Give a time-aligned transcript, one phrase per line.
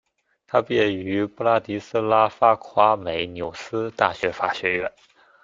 [0.47, 4.91] 他毕业于布拉迪斯拉发夸美纽斯大学法学院。